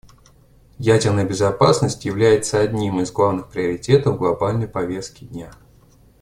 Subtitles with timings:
[0.79, 5.51] Ядерная безопасность является одним из главных приоритетов глобальной повестки дня.